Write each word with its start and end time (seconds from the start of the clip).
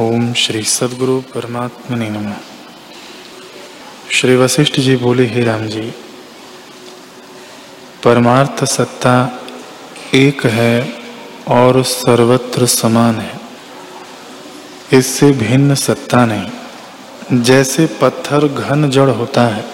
ओम 0.00 0.32
श्री 0.32 0.62
सदगुरु 0.62 1.20
परमात्मा 1.20 1.96
ने 1.96 2.08
नम। 2.10 2.34
श्री 4.10 4.36
वशिष्ठ 4.36 4.78
जी 4.80 4.96
बोले, 4.96 5.26
हे 5.26 5.42
राम 5.44 5.66
जी, 5.66 5.90
परमार्थ 8.04 8.64
सत्ता 8.64 9.40
एक 10.14 10.46
है 10.46 10.92
और 11.48 11.82
सर्वत्र 11.82 12.66
समान 12.66 13.14
है। 13.14 13.40
इससे 14.92 15.32
भिन्न 15.32 15.74
सत्ता 15.74 16.24
नहीं। 16.26 17.42
जैसे 17.42 17.86
पत्थर 18.02 18.48
घन 18.48 18.90
जड़ 18.90 19.10
होता 19.10 19.46
है 19.46 19.64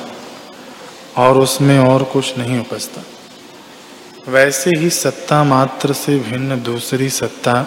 और 1.17 1.39
उसमें 1.39 1.79
और 1.79 2.05
कुछ 2.05 2.39
नहीं 2.39 2.61
उपजता, 2.61 3.03
वैसे 4.29 4.71
ही 4.79 4.91
सत्ता 4.91 5.45
मात्र 5.45 5.93
से 5.93 6.19
भिन्न 6.19 6.63
दूसरी 6.63 7.11
सत्ता 7.11 7.63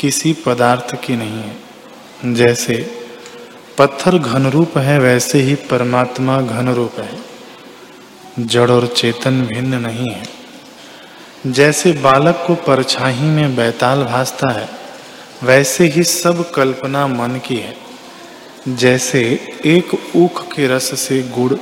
किसी 0.00 0.32
पदार्थ 0.32 0.94
की 1.04 1.16
नहीं 1.16 1.42
है। 1.42 1.69
जैसे 2.24 3.04
पत्थर 3.78 4.18
घन 4.18 4.46
रूप 4.50 4.78
है, 4.78 4.98
वैसे 4.98 5.38
ही 5.40 5.54
परमात्मा 5.54 6.40
घन 6.40 6.68
रूप 6.68 6.92
है। 7.00 7.18
जड़ 8.40 8.70
और 8.70 8.86
चेतन 8.86 9.42
भिन्न 9.42 9.74
नहीं 9.74 10.10
है। 10.10 10.22
जैसे 11.46 11.92
बालक 11.92 12.44
को 12.46 12.54
परछाई 12.54 13.14
में 13.14 13.56
बैताल 13.56 14.04
भासता 14.04 14.52
है, 14.52 14.68
वैसे 15.42 15.84
ही 15.84 16.04
सब 16.04 16.50
कल्पना 16.50 17.06
मन 17.06 17.40
की 17.46 17.56
है। 17.56 17.76
जैसे 18.68 19.48
एक 19.66 20.16
ऊख 20.16 20.52
के 20.52 20.68
रस 20.68 21.00
से 21.00 21.22
गुड़, 21.22 21.54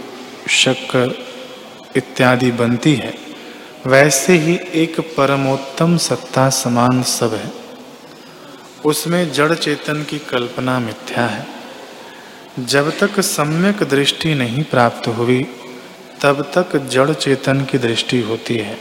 शक्कर 0.50 1.26
इत्यादि 1.96 2.50
बनती 2.50 2.94
है, 2.94 3.14
वैसे 3.86 4.32
ही 4.32 4.60
एक 4.74 5.00
परमोत्तम 5.00 5.96
सत्ता 5.96 6.50
समान 6.50 7.02
सब 7.02 7.34
है। 7.34 7.57
उसमें 8.84 9.32
जड़ 9.32 9.54
चेतन 9.54 10.02
की 10.02 10.18
कल्पना 10.18 10.78
मिथ्या 10.78 11.26
है। 11.26 11.46
जब 12.58 12.98
तक 12.98 13.20
सम्यक 13.20 13.82
दृष्टि 13.82 14.34
नहीं 14.34 14.62
प्राप्त 14.62 15.08
हुई, 15.08 15.46
तब 16.22 16.52
तक 16.58 16.76
जड़ 16.76 17.12
चेतन 17.12 17.64
की 17.64 17.78
दृष्टि 17.78 18.20
होती 18.20 18.56
है। 18.56 18.78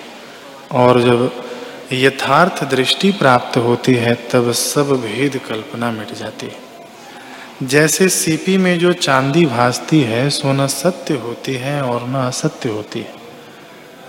और 0.71 1.01
जब 1.01 1.43
यथार्थ 1.91 2.63
दृष्टि 2.63 3.11
प्राप्त 3.11 3.57
होती 3.57 3.93
है, 3.93 4.15
तब 4.15 4.51
सब 4.51 4.89
भेद 4.89 5.41
कल्पना 5.49 5.91
मिट 5.91 6.13
जाती 6.13 6.45
है। 6.45 6.67
जैसे 7.63 8.09
सीपी 8.09 8.57
में 8.57 8.79
जो 8.79 8.93
चांदी 8.93 9.45
भासती 9.45 10.01
है, 10.01 10.29
सो 10.29 10.53
न 10.53 10.67
सत्य 10.67 11.13
होती 11.13 11.53
है 11.53 11.81
और 11.81 12.07
न 12.07 12.15
असत्य 12.15 12.69
होती 12.69 12.99
है। 12.99 13.13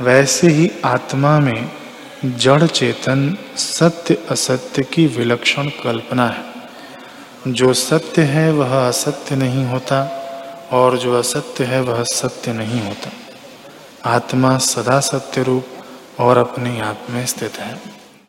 वैसे 0.00 0.48
ही 0.48 0.70
आत्मा 0.84 1.38
में 1.38 1.70
जड़ 2.24 2.66
चेतन 2.66 3.38
सत्य 3.56 4.18
असत्य 4.30 4.82
की 4.82 5.06
विलक्षण 5.06 5.68
कल्पना 5.68 6.28
है। 6.28 6.44
जो 7.48 7.74
सत्य 7.74 8.22
है, 8.22 8.52
वह 8.52 8.88
असत्य 8.88 9.36
नहीं 9.36 9.64
होता, 9.64 10.14
और 10.72 10.98
जो 10.98 11.18
असत्य 11.18 11.64
है, 11.64 11.80
वह 11.80 12.02
सत्य 12.02 12.52
नहीं 12.52 12.80
होता। 12.80 13.10
आत्मा 14.10 14.58
सदा 14.58 15.00
सत्य 15.00 15.42
रूप 15.42 15.66
और 16.18 16.38
अपने 16.38 16.80
आप 16.80 16.98
में 17.10 17.26
स्थित 17.26 17.58
है। 17.58 17.97